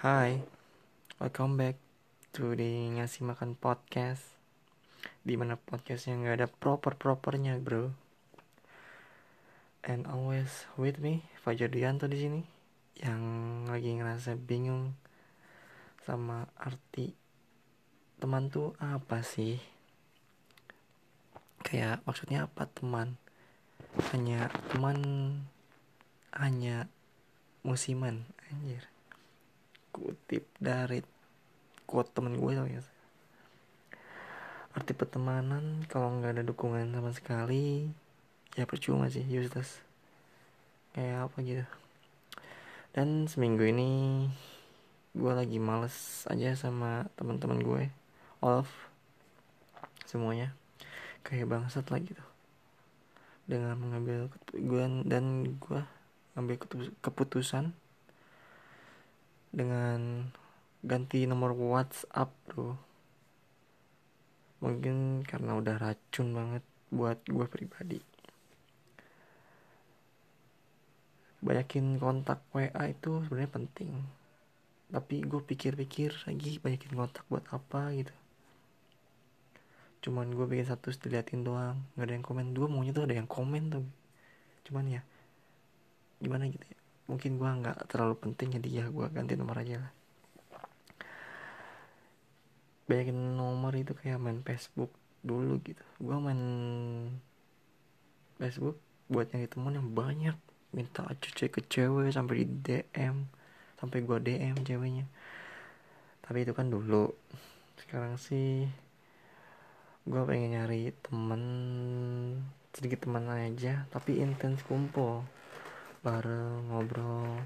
Hai, 0.00 0.40
welcome 1.20 1.60
back 1.60 1.76
to 2.32 2.56
the 2.56 2.88
Ngasih 2.96 3.20
Makan 3.20 3.52
Podcast 3.52 4.24
Di 5.20 5.36
mana 5.36 5.60
podcastnya 5.60 6.16
nggak 6.16 6.36
ada 6.40 6.48
proper-propernya 6.48 7.60
bro. 7.60 7.92
And 9.84 10.08
always 10.08 10.64
with 10.80 11.04
me, 11.04 11.28
Fajar 11.44 11.68
Dianto 11.68 12.08
di 12.08 12.16
sini 12.16 12.40
Yang 12.96 13.22
lagi 13.68 13.90
ngerasa 13.92 14.40
bingung 14.40 14.96
sama 16.00 16.48
arti 16.56 17.12
teman 18.24 18.48
tuh 18.48 18.72
apa 18.80 19.20
sih? 19.20 19.60
Kayak 21.60 22.00
maksudnya 22.08 22.48
apa 22.48 22.64
teman? 22.72 23.20
Hanya 24.16 24.48
teman 24.72 24.96
Hanya 26.32 26.88
musiman 27.60 28.24
Anjir 28.48 28.88
kutip 29.90 30.46
dari 30.62 31.02
quote 31.84 32.10
temen 32.14 32.38
gue 32.38 32.52
ya 32.54 32.82
arti 34.70 34.94
pertemanan 34.94 35.82
kalau 35.90 36.14
nggak 36.14 36.38
ada 36.38 36.42
dukungan 36.46 36.94
sama 36.94 37.10
sekali 37.10 37.90
ya 38.54 38.66
percuma 38.70 39.10
sih 39.10 39.26
useless 39.26 39.82
kayak 40.94 41.30
apa 41.30 41.36
gitu. 41.42 41.64
Dan 42.90 43.30
seminggu 43.30 43.62
ini 43.62 44.26
gue 45.14 45.32
lagi 45.34 45.58
males 45.62 46.26
aja 46.26 46.54
sama 46.58 47.06
teman-teman 47.14 47.62
gue 47.62 47.82
all 48.42 48.66
of 48.66 48.70
semuanya. 50.06 50.54
Kayak 51.22 51.50
bangsat 51.54 51.86
lah 51.90 52.02
gitu. 52.02 52.22
Dengan 53.46 53.78
mengambil 53.78 54.30
gue 54.54 54.84
dan 55.06 55.54
gue 55.58 55.82
ngambil 56.34 56.56
keputusan 57.02 57.74
dengan 59.50 60.30
ganti 60.80 61.26
nomor 61.26 61.52
WhatsApp 61.54 62.30
bro. 62.48 62.74
Mungkin 64.64 65.26
karena 65.26 65.58
udah 65.60 65.76
racun 65.76 66.32
banget 66.32 66.64
buat 66.90 67.18
gue 67.26 67.46
pribadi. 67.46 68.00
Banyakin 71.40 71.96
kontak 72.00 72.40
WA 72.52 72.84
itu 72.88 73.24
sebenarnya 73.26 73.50
penting. 73.50 73.92
Tapi 74.90 75.22
gue 75.22 75.40
pikir-pikir 75.44 76.26
lagi 76.26 76.58
banyakin 76.58 76.92
kontak 76.96 77.24
buat 77.28 77.46
apa 77.52 77.94
gitu. 77.96 78.14
Cuman 80.04 80.32
gue 80.32 80.44
bikin 80.48 80.68
satu 80.68 80.92
diliatin 80.92 81.44
doang 81.44 81.80
nggak 81.96 82.06
ada 82.08 82.14
yang 82.16 82.26
komen. 82.26 82.46
Gue 82.52 82.68
maunya 82.68 82.92
tuh 82.92 83.08
ada 83.08 83.16
yang 83.16 83.28
komen 83.28 83.72
tuh 83.72 83.86
cuman 84.70 84.86
ya 84.86 85.02
gimana 86.22 86.46
gitu 86.46 86.62
ya 86.62 86.79
mungkin 87.10 87.42
gue 87.42 87.50
nggak 87.50 87.90
terlalu 87.90 88.14
penting 88.22 88.54
jadi 88.54 88.68
ya 88.70 88.84
gue 88.86 89.06
ganti 89.10 89.34
nomor 89.34 89.58
aja 89.58 89.82
lah. 89.82 89.92
Banyakin 92.86 93.18
nomor 93.34 93.74
itu 93.74 93.90
kayak 93.98 94.22
main 94.22 94.46
Facebook 94.46 94.94
dulu 95.26 95.58
gitu. 95.66 95.82
Gue 95.98 96.16
main 96.22 96.42
Facebook 98.38 98.78
buat 99.10 99.26
nyari 99.34 99.50
teman 99.50 99.74
yang 99.74 99.90
banyak. 99.90 100.36
Minta 100.70 101.02
cuci 101.02 101.50
ke 101.50 101.66
cewek 101.66 102.14
sampai 102.14 102.46
di 102.46 102.46
DM 102.46 103.26
sampai 103.82 103.98
gue 104.06 104.18
DM 104.22 104.54
ceweknya. 104.62 105.10
Tapi 106.22 106.46
itu 106.46 106.54
kan 106.54 106.70
dulu. 106.70 107.10
Sekarang 107.74 108.14
sih 108.14 108.70
gue 110.06 110.22
pengen 110.24 110.54
nyari 110.54 110.94
temen 111.02 111.42
sedikit 112.70 113.04
teman 113.04 113.26
aja 113.28 113.84
tapi 113.90 114.22
intens 114.22 114.62
kumpul 114.64 115.26
bareng 116.00 116.72
ngobrol 116.72 117.44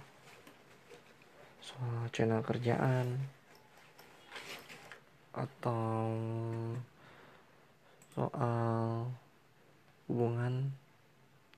soal 1.58 2.06
channel 2.14 2.38
kerjaan 2.46 3.18
atau 5.34 6.14
soal 8.14 9.10
hubungan 10.06 10.70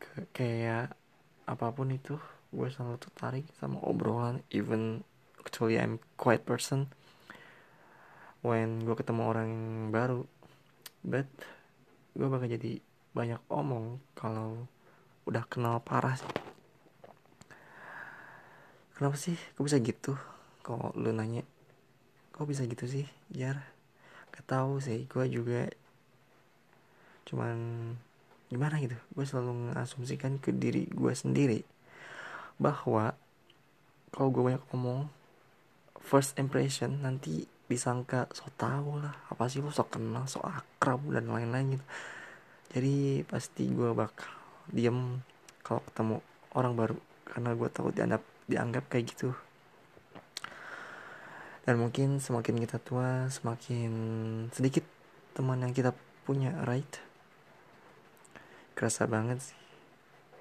ke 0.00 0.24
kayak 0.32 0.96
apa 1.44 1.68
pun 1.76 1.92
itu 1.92 2.16
gue 2.48 2.68
selalu 2.72 2.96
tertarik 2.96 3.44
sama 3.60 3.76
obrolan 3.84 4.40
even 4.48 5.04
actually 5.36 5.76
I'm 5.76 6.00
quiet 6.16 6.48
person. 6.48 6.88
When 8.40 8.88
gue 8.88 8.96
ketemu 8.96 9.22
orang 9.28 9.52
baru 9.92 10.24
but 11.04 11.28
gue 12.16 12.24
bakal 12.24 12.48
jadi 12.48 12.80
banyak 13.12 13.44
omong 13.52 14.00
kalau 14.16 14.64
udah 15.28 15.44
kenal 15.44 15.84
parah 15.84 16.16
sih 16.16 16.45
kenapa 18.96 19.20
sih? 19.20 19.36
Kok 19.54 19.64
bisa 19.68 19.76
gitu? 19.78 20.16
Kok 20.64 20.96
lu 20.96 21.12
nanya? 21.12 21.44
Kok 22.32 22.48
bisa 22.48 22.64
gitu 22.64 22.88
sih 22.88 23.04
jar? 23.28 23.60
Gak 24.32 24.48
tahu 24.48 24.80
sih 24.80 25.04
gue 25.06 25.24
juga 25.28 25.68
cuman 27.28 27.56
gimana 28.48 28.80
gitu? 28.80 28.96
Gue 29.12 29.24
selalu 29.28 29.52
mengasumsikan 29.70 30.40
ke 30.40 30.56
diri 30.56 30.88
gue 30.88 31.12
sendiri 31.12 31.60
bahwa 32.56 33.12
kalau 34.16 34.32
gue 34.32 34.42
banyak 34.48 34.64
ngomong 34.72 35.12
first 36.00 36.38
impression 36.40 37.04
nanti 37.04 37.44
disangka 37.66 38.30
so 38.32 38.48
tau 38.56 38.96
lah. 38.96 39.12
Apa 39.28 39.50
sih 39.50 39.60
lo 39.60 39.74
so 39.74 39.84
kenal 39.84 40.24
so 40.30 40.40
akrab 40.40 41.04
dan 41.12 41.28
lain-lain 41.28 41.76
gitu. 41.76 41.86
Jadi 42.72 43.24
pasti 43.26 43.68
gue 43.68 43.92
bakal 43.92 44.30
diem 44.70 45.20
kalau 45.60 45.82
ketemu 45.90 46.16
orang 46.54 46.72
baru. 46.78 46.96
Karena 47.26 47.50
gue 47.52 47.68
tahu 47.68 47.90
dianggap 47.90 48.35
dianggap 48.46 48.90
kayak 48.90 49.14
gitu. 49.14 49.30
Dan 51.66 51.82
mungkin 51.82 52.22
semakin 52.22 52.62
kita 52.62 52.78
tua 52.78 53.26
semakin 53.26 53.92
sedikit 54.54 54.86
teman 55.34 55.62
yang 55.66 55.74
kita 55.74 55.90
punya 56.22 56.54
right? 56.62 57.02
Kerasa 58.78 59.10
banget 59.10 59.42
sih 59.42 59.58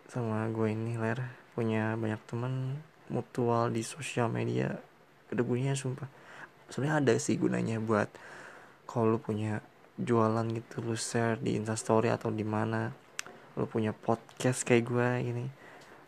sama 0.09 0.45
gue 0.53 0.69
ini 0.69 0.97
ler. 1.01 1.21
Punya 1.57 1.97
banyak 1.97 2.21
teman 2.29 2.77
mutual 3.09 3.73
di 3.73 3.81
sosial 3.81 4.29
media 4.29 4.77
gunanya 5.33 5.73
sumpah. 5.75 6.07
Sebenarnya 6.69 7.01
ada 7.01 7.13
sih 7.17 7.35
gunanya 7.35 7.81
buat 7.81 8.07
kalau 8.85 9.17
lu 9.17 9.19
punya 9.19 9.59
jualan 9.95 10.45
gitu 10.51 10.83
lu 10.83 10.95
share 10.99 11.39
di 11.39 11.55
instastory 11.55 12.11
atau 12.11 12.27
di 12.27 12.43
mana 12.43 12.91
lu 13.55 13.63
punya 13.63 13.95
podcast 13.95 14.67
kayak 14.67 14.83
gue 14.83 15.09
ini 15.23 15.45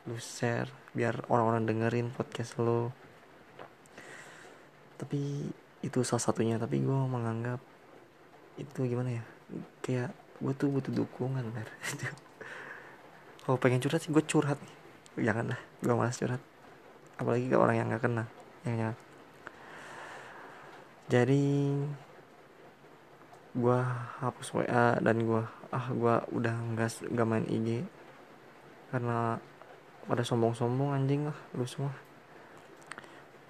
lu 0.07 0.19
share 0.19 0.67
biar 0.97 1.29
orang-orang 1.29 1.69
dengerin 1.69 2.09
podcast 2.09 2.57
lo. 2.57 2.89
Tapi 4.97 5.45
itu 5.85 6.01
salah 6.01 6.25
satunya 6.25 6.57
tapi 6.57 6.81
gue 6.81 6.99
menganggap 7.05 7.61
itu 8.57 8.79
gimana 8.89 9.21
ya? 9.21 9.23
Kayak 9.85 10.17
gue 10.41 10.53
tuh 10.57 10.73
butuh 10.73 10.89
dukungan 10.89 11.45
ber 11.53 11.69
kalau 13.45 13.57
pengen 13.57 13.81
curhat 13.81 14.01
sih 14.05 14.13
gue 14.13 14.21
curhat 14.21 14.57
jangan 15.17 15.53
lah 15.53 15.59
gue 15.85 15.93
malas 15.93 16.17
curhat. 16.17 16.41
Apalagi 17.21 17.45
ke 17.45 17.57
orang 17.57 17.77
yang 17.77 17.93
gak 17.93 18.09
kenal 18.09 18.27
yang 18.65 18.75
jangan 18.81 18.97
jadi 21.07 21.47
gue 23.55 23.79
hapus 24.19 24.47
WA 24.59 24.99
dan 24.99 25.23
gue 25.23 25.43
ah 25.71 25.87
gue 25.95 26.15
udah 26.35 26.55
nggak 26.75 27.15
nggak 27.15 27.27
main 27.27 27.47
IG 27.47 27.87
karena 28.91 29.39
pada 30.07 30.23
sombong-sombong 30.23 30.95
anjing 30.95 31.27
lah 31.27 31.37
lu 31.53 31.67
semua. 31.67 31.91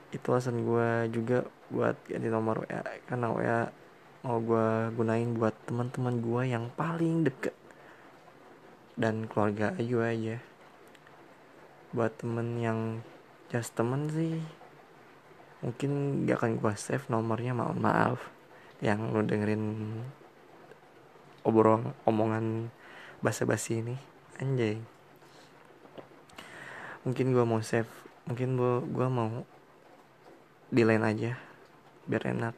Itu 0.10 0.34
alasan 0.34 0.66
gue 0.66 1.14
juga 1.14 1.46
buat 1.70 1.94
ganti 2.10 2.28
nomor 2.28 2.66
WA 2.66 2.82
karena 3.06 3.28
WA 3.30 3.62
mau 4.26 4.42
gue 4.42 4.92
gunain 4.98 5.30
buat 5.38 5.54
teman-teman 5.70 6.18
gue 6.20 6.42
yang 6.50 6.66
paling 6.74 7.24
deket. 7.30 7.54
Dan 8.98 9.30
keluarga 9.30 9.78
ayu 9.78 10.02
aja. 10.02 10.42
Buat 11.94 12.18
temen 12.18 12.58
yang 12.58 13.06
just 13.54 13.78
temen 13.78 14.10
sih 14.10 14.42
mungkin 15.58 16.22
gak 16.30 16.38
akan 16.38 16.62
gue 16.62 16.74
save 16.74 17.06
nomornya 17.14 17.54
mohon 17.54 17.78
maaf. 17.78 18.18
Yang 18.82 19.00
lu 19.14 19.22
dengerin 19.22 19.64
obrol 21.46 21.94
omongan 22.04 22.74
basa-basi 23.22 23.82
ini 23.82 23.96
anjay 24.38 24.97
mungkin 27.06 27.36
gue 27.36 27.44
mau 27.46 27.62
save 27.62 27.90
mungkin 28.28 28.60
gue 28.60 28.74
gue 28.92 29.08
mau 29.08 29.46
di 30.68 30.84
lain 30.84 31.04
aja 31.04 31.40
biar 32.08 32.24
enak 32.32 32.56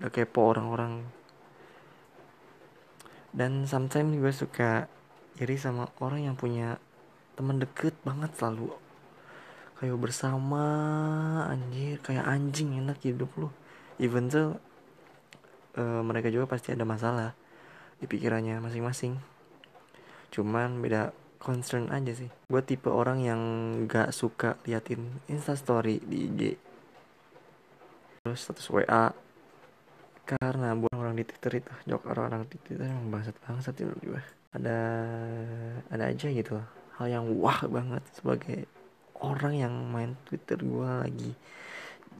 gak 0.00 0.12
kepo 0.12 0.52
orang-orang. 0.52 1.08
Dan 3.32 3.68
sometimes 3.68 4.16
gue 4.16 4.32
suka 4.32 4.88
iri 5.40 5.56
sama 5.60 5.88
orang 6.00 6.28
yang 6.32 6.36
punya 6.36 6.80
teman 7.36 7.60
deket 7.60 7.92
banget 8.04 8.32
selalu. 8.36 8.72
Kayak 9.76 10.00
bersama 10.00 10.64
anjir 11.52 12.00
kayak 12.00 12.24
anjing 12.24 12.80
enak 12.80 12.96
hidup 13.04 13.28
lu. 13.36 13.52
Even 14.00 14.32
tuh 14.32 14.56
uh, 15.76 16.00
mereka 16.00 16.32
juga 16.32 16.48
pasti 16.48 16.72
ada 16.72 16.88
masalah 16.88 17.36
di 18.00 18.08
pikirannya 18.08 18.60
masing-masing. 18.60 19.20
Cuman 20.32 20.80
beda 20.80 21.12
concern 21.46 21.86
aja 21.94 22.10
sih. 22.10 22.26
Gue 22.50 22.62
tipe 22.66 22.90
orang 22.90 23.22
yang 23.22 23.40
gak 23.86 24.10
suka 24.10 24.58
liatin 24.66 25.22
instastory 25.30 26.02
di 26.02 26.18
IG 26.26 26.40
terus 28.26 28.42
status 28.42 28.66
WA 28.74 29.14
karena 30.26 30.74
buat 30.74 30.90
orang 30.98 31.14
di 31.14 31.22
Twitter 31.22 31.62
itu 31.62 31.70
jok 31.86 32.10
orang-orang 32.10 32.50
di 32.50 32.58
Twitter 32.58 32.90
emang 32.90 33.14
bangsat 33.14 33.38
bangsat 33.46 33.78
menurut 33.78 34.02
gue 34.02 34.22
ada 34.50 34.78
ada 35.94 36.10
aja 36.10 36.26
gitu 36.26 36.58
hal 36.98 37.06
yang 37.06 37.30
wah 37.38 37.62
banget 37.70 38.02
sebagai 38.10 38.66
orang 39.22 39.54
yang 39.54 39.74
main 39.94 40.18
Twitter 40.26 40.58
gue 40.58 40.90
lagi 41.06 41.30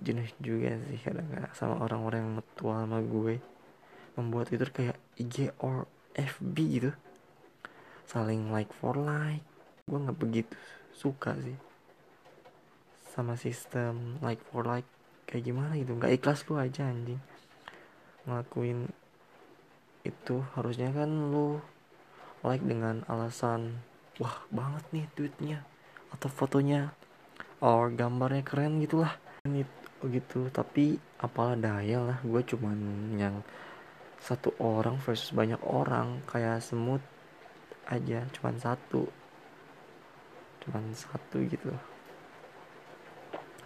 jenuh 0.04 0.28
juga 0.38 0.76
sih 0.92 1.00
kadang 1.00 1.26
kadang 1.32 1.52
sama 1.56 1.74
orang-orang 1.80 2.20
yang 2.22 2.32
mutual 2.38 2.76
sama 2.84 2.98
gue. 3.00 3.36
Membuat 4.16 4.48
Twitter 4.48 4.70
kayak 4.72 4.96
IG 5.20 5.52
or 5.60 5.84
FB 6.16 6.56
gitu 6.72 6.90
saling 8.06 8.54
like 8.54 8.70
for 8.70 8.94
like. 8.94 9.42
Gue 9.86 9.98
nggak 9.98 10.18
begitu 10.18 10.54
suka 10.94 11.36
sih 11.42 11.58
sama 13.12 13.34
sistem 13.36 14.18
like 14.22 14.40
for 14.50 14.62
like. 14.62 14.86
Kayak 15.26 15.50
gimana 15.50 15.74
gitu 15.74 15.98
nggak 15.98 16.22
ikhlas 16.22 16.46
lu 16.46 16.54
aja 16.58 16.86
anjing. 16.86 17.18
Ngelakuin 18.26 18.86
itu 20.06 20.36
harusnya 20.54 20.94
kan 20.94 21.10
lu 21.10 21.58
like 22.46 22.62
dengan 22.62 23.02
alasan 23.10 23.82
wah 24.22 24.46
banget 24.54 24.86
nih 24.94 25.06
tweetnya 25.18 25.58
atau 26.14 26.30
fotonya 26.30 26.94
or 27.58 27.90
gambarnya 27.90 28.46
keren 28.46 28.78
gitulah. 28.78 29.18
Gitu. 30.06 30.46
Tapi 30.54 30.94
apalah 31.18 31.58
daya 31.58 31.98
lah 32.06 32.18
gue 32.22 32.42
cuman 32.46 32.78
yang 33.18 33.42
satu 34.22 34.54
orang 34.62 35.02
versus 35.02 35.34
banyak 35.34 35.58
orang. 35.66 36.22
Kayak 36.30 36.62
semut 36.62 37.02
aja 37.90 38.26
cuman 38.38 38.56
satu. 38.58 39.06
Cuman 40.62 40.90
satu 40.94 41.42
gitu. 41.46 41.70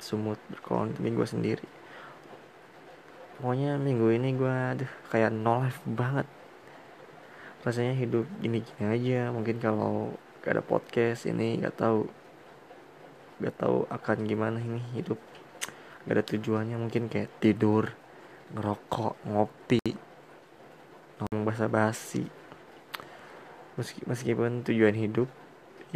Semut 0.01 0.41
berkoloni 0.53 0.97
tapi 0.97 1.11
gue 1.13 1.29
sendiri. 1.29 1.67
Pokoknya 3.41 3.81
minggu 3.81 4.13
ini 4.13 4.37
gue 4.37 4.53
aduh 4.53 4.93
kayak 5.09 5.33
no 5.33 5.65
life 5.65 5.81
banget. 5.89 6.29
Rasanya 7.65 7.97
hidup 7.97 8.29
gini-gini 8.41 8.85
aja. 8.85 9.33
Mungkin 9.33 9.61
kalau 9.61 10.17
gak 10.45 10.61
ada 10.61 10.65
podcast 10.65 11.29
ini 11.29 11.61
gak 11.61 11.77
tahu. 11.81 12.09
Gak 13.41 13.57
tahu 13.57 13.89
akan 13.89 14.19
gimana 14.29 14.61
ini 14.61 14.81
hidup. 14.93 15.21
Gak 16.05 16.15
ada 16.21 16.25
tujuannya 16.25 16.77
mungkin 16.77 17.09
kayak 17.09 17.41
tidur 17.41 17.93
ngerokok 18.51 19.15
ngopi 19.31 19.79
ngomong 21.23 21.47
basa-basi 21.47 22.40
Meski, 23.81 24.05
meskipun 24.05 24.61
tujuan 24.61 24.93
hidup 24.93 25.32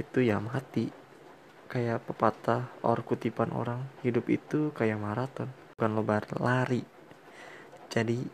itu 0.01 0.25
ya 0.25 0.41
mati 0.41 0.89
kayak 1.69 2.09
pepatah 2.09 2.73
or 2.81 3.05
kutipan 3.05 3.53
orang 3.53 3.85
hidup 4.01 4.25
itu 4.33 4.73
kayak 4.73 4.97
maraton 4.97 5.53
bukan 5.77 6.01
lo 6.01 6.03
lari. 6.41 6.81
Jadi 7.93 8.25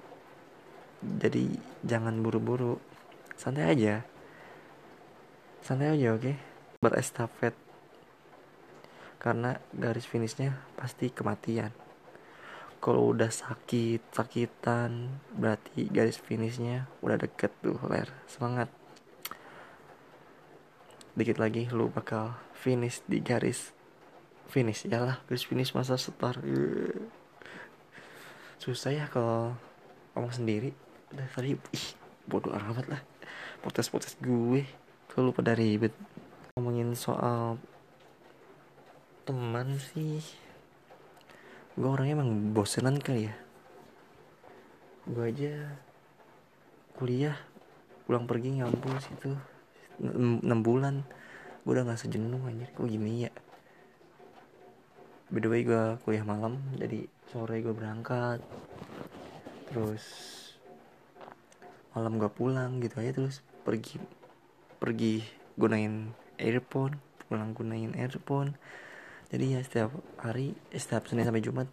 jadi 1.03 1.51
jangan 1.83 2.23
buru-buru. 2.23 2.79
Santai 3.35 3.75
aja. 3.75 4.07
Santai 5.67 5.99
aja 5.99 6.15
oke? 6.15 6.23
Okay? 6.23 6.37
berestafet. 6.81 7.53
Karena 9.21 9.61
garis 9.77 10.09
finishnya 10.09 10.57
pasti 10.81 11.13
kematian. 11.13 11.77
Kalau 12.81 13.13
udah 13.13 13.29
sakit 13.29 14.15
sakitan 14.17 15.21
berarti 15.37 15.93
garis 15.93 16.17
finishnya 16.17 16.89
udah 17.05 17.21
deket 17.21 17.53
tuh 17.61 17.77
ler. 17.85 18.09
Semangat 18.25 18.73
dikit 21.15 21.43
lagi 21.43 21.67
lu 21.71 21.91
bakal 21.91 22.35
finish 22.55 23.03
di 23.07 23.19
garis 23.23 23.75
finish. 24.51 24.87
Ya 24.87 25.03
lah 25.03 25.17
garis 25.27 25.47
finish 25.47 25.75
masa 25.75 25.99
start 25.99 26.43
susah 28.61 28.93
ya 28.93 29.07
kalau 29.09 29.57
ngomong 30.15 30.35
sendiri. 30.35 30.71
Udah 31.11 31.27
tadi 31.33 31.57
ih 31.57 31.87
bodoh 32.29 32.53
amat 32.53 32.87
lah. 32.87 33.03
Potes 33.65 33.89
potes 33.89 34.15
gue 34.21 34.69
kalau 35.11 35.33
pada 35.33 35.57
ribet. 35.57 35.97
Ngomongin 36.55 36.93
soal 36.93 37.57
teman 39.25 39.81
sih. 39.81 40.21
Gue 41.79 41.89
orangnya 41.89 42.21
emang 42.21 42.53
bosenan 42.53 43.01
kali 43.01 43.33
ya. 43.33 43.35
Gue 45.09 45.33
aja 45.33 45.55
kuliah 47.01 47.39
pulang 48.05 48.29
pergi 48.29 48.61
ngampus 48.61 49.09
itu 49.09 49.33
6 50.01 50.49
bulan. 50.65 51.05
Gue 51.63 51.77
udah 51.77 51.93
gak 51.93 52.01
sejenuh 52.01 52.41
anjir. 52.49 52.73
Kok 52.73 52.89
gini 52.89 53.29
ya? 53.29 53.33
By 55.31 55.39
the 55.39 55.49
way 55.53 55.63
gue 55.63 56.01
kuliah 56.03 56.27
malam 56.27 56.59
jadi 56.75 57.07
sore 57.31 57.63
gue 57.63 57.71
berangkat. 57.71 58.43
Terus 59.71 60.05
malam 61.95 62.19
gue 62.19 62.31
pulang 62.33 62.83
gitu 62.83 62.99
aja 62.99 63.15
terus 63.15 63.45
pergi 63.63 64.03
pergi 64.81 65.23
gunain 65.55 66.15
earphone 66.39 66.99
pulang 67.29 67.55
gunain 67.55 67.95
earphone. 67.95 68.59
Jadi 69.31 69.55
ya 69.55 69.61
setiap 69.63 69.95
hari 70.19 70.59
eh, 70.75 70.83
setiap 70.83 71.07
senin 71.07 71.23
sampai 71.23 71.45
jumat 71.45 71.71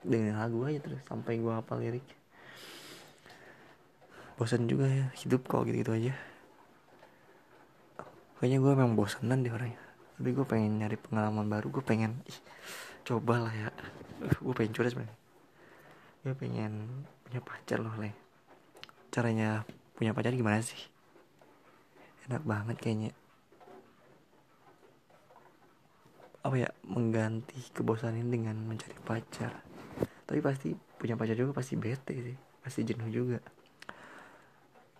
dengan 0.00 0.40
lagu 0.40 0.64
aja 0.64 0.80
terus 0.80 1.04
sampai 1.04 1.36
gue 1.36 1.52
hafal 1.52 1.84
lirik. 1.84 2.06
Bosan 4.40 4.64
juga 4.64 4.88
ya 4.88 5.12
hidup 5.20 5.44
kok 5.44 5.68
gitu 5.68 5.84
gitu 5.84 5.92
aja 5.92 6.29
kayaknya 8.40 8.64
gue 8.64 8.72
memang 8.72 8.96
bosanan 8.96 9.44
deh 9.44 9.52
orangnya. 9.52 9.76
Tapi 10.16 10.32
gue 10.32 10.46
pengen 10.48 10.80
nyari 10.80 10.96
pengalaman 10.96 11.44
baru. 11.44 11.68
Gue 11.68 11.84
pengen 11.84 12.24
ih, 12.24 12.40
coba 13.04 13.44
lah 13.44 13.52
ya. 13.52 13.68
Gue 14.40 14.56
pengen 14.56 14.72
curhat 14.72 14.96
sebenarnya. 14.96 15.16
Gue 16.24 16.32
pengen 16.32 16.72
punya 17.28 17.40
pacar 17.44 17.84
loh 17.84 17.92
le. 18.00 18.16
Caranya 19.12 19.68
punya 19.92 20.16
pacar 20.16 20.32
gimana 20.32 20.64
sih? 20.64 20.80
Enak 22.24 22.40
banget 22.48 22.80
kayaknya. 22.80 23.12
Apa 26.40 26.56
ya 26.56 26.72
mengganti 26.88 27.60
kebosanan 27.76 28.32
dengan 28.32 28.56
mencari 28.56 28.96
pacar. 29.04 29.60
Tapi 30.24 30.40
pasti 30.40 30.72
punya 30.96 31.12
pacar 31.20 31.36
juga 31.36 31.52
pasti 31.52 31.76
bete 31.76 32.16
sih. 32.16 32.36
Pasti 32.64 32.88
jenuh 32.88 33.12
juga 33.12 33.59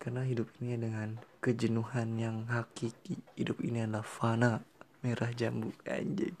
karena 0.01 0.25
hidup 0.25 0.49
ini 0.57 0.81
dengan 0.81 1.21
kejenuhan 1.37 2.17
yang 2.17 2.49
hakiki. 2.49 3.21
Hidup 3.37 3.61
ini 3.61 3.85
adalah 3.85 4.01
fana 4.01 4.65
merah 5.05 5.29
jambu. 5.29 5.69
Anjing. 5.85 6.33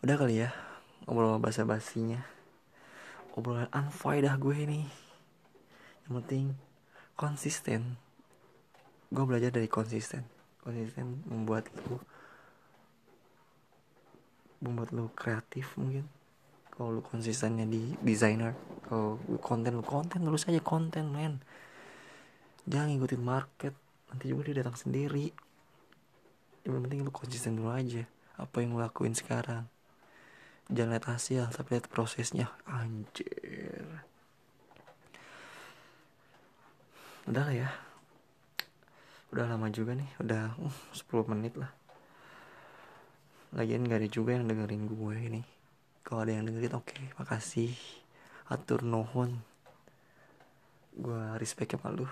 Udah 0.00 0.16
kali 0.16 0.40
ya 0.40 0.48
ngobrol 1.04 1.36
bahasa 1.36 1.68
basinya 1.68 2.24
obrolan 3.36 3.68
unfaedah 3.70 4.34
gue 4.40 4.56
ini. 4.56 4.80
Yang 6.06 6.12
penting 6.24 6.44
konsisten. 7.14 8.00
Gue 9.12 9.24
belajar 9.26 9.52
dari 9.52 9.68
konsisten. 9.68 10.24
Konsisten 10.60 11.24
membuat 11.28 11.68
lu 11.84 12.00
membuat 14.60 14.92
lu 14.92 15.08
kreatif 15.16 15.72
mungkin 15.80 16.04
kalau 16.80 16.96
lu 16.96 17.04
konsistennya 17.04 17.68
di 17.68 17.92
designer 18.00 18.56
kalau 18.88 19.20
konten 19.36 19.76
lu 19.76 19.84
konten 19.84 20.24
terus 20.24 20.48
aja 20.48 20.64
konten 20.64 21.12
men. 21.12 21.36
Jangan 22.64 22.96
ngikutin 22.96 23.20
market 23.20 23.76
nanti 24.08 24.32
juga 24.32 24.48
dia 24.48 24.64
datang 24.64 24.80
sendiri. 24.80 25.28
Yang 26.64 26.80
penting 26.80 27.04
lu 27.04 27.12
konsisten 27.12 27.60
dulu 27.60 27.68
aja 27.68 28.08
apa 28.40 28.64
yang 28.64 28.72
lu 28.72 28.80
lakuin 28.80 29.12
sekarang. 29.12 29.68
Jangan 30.72 30.96
lihat 30.96 31.06
hasil 31.12 31.52
tapi 31.52 31.76
lihat 31.76 31.92
prosesnya. 31.92 32.48
Anjir. 32.64 33.84
Udah 37.28 37.44
lah 37.44 37.56
ya. 37.60 37.70
Udah 39.36 39.44
lama 39.52 39.68
juga 39.68 40.00
nih 40.00 40.08
udah 40.16 40.56
uh, 40.56 40.76
10 40.96 41.28
menit 41.28 41.60
lah. 41.60 41.68
Lagian 43.52 43.84
gak 43.84 44.00
ada 44.00 44.08
juga 44.08 44.32
yang 44.32 44.48
dengerin 44.48 44.88
gue 44.88 45.16
ini 45.28 45.59
kalau 46.10 46.26
ada 46.26 46.34
yang 46.34 46.42
dengerin 46.42 46.74
oke 46.74 46.90
okay, 46.90 47.06
makasih. 47.22 47.70
Atur 48.50 48.82
nuhun. 48.82 49.46
Gue 50.98 51.22
respect 51.38 51.78
sama 51.78 51.94
lu 51.94 52.10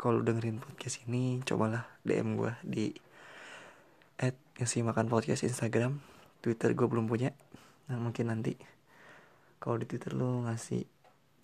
kalau 0.00 0.24
dengerin 0.24 0.64
podcast 0.64 1.04
ini 1.04 1.44
cobalah 1.44 1.84
DM 2.08 2.40
gue 2.40 2.56
di 2.64 2.86
at 4.16 4.32
ngasih 4.56 4.80
makan 4.80 5.12
podcast 5.12 5.44
Instagram. 5.44 6.00
Twitter 6.40 6.72
gue 6.72 6.88
belum 6.88 7.04
punya. 7.04 7.36
Nah 7.92 8.00
mungkin 8.00 8.32
nanti. 8.32 8.56
Kalau 9.60 9.76
di 9.76 9.84
twitter 9.84 10.16
lo 10.16 10.48
ngasih 10.48 10.88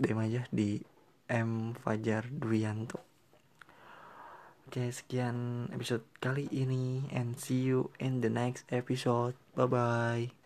DM 0.00 0.18
aja 0.24 0.48
di 0.48 0.80
M 1.28 1.76
Fajar 1.76 2.32
Duyanto. 2.32 3.04
Oke 4.64 4.88
sekian 4.88 5.68
episode 5.68 6.08
kali 6.16 6.48
ini 6.48 7.12
and 7.12 7.36
see 7.36 7.60
you 7.60 7.92
in 8.00 8.24
the 8.24 8.32
next 8.32 8.64
episode. 8.72 9.36
Bye 9.52 9.68
bye 9.68 10.43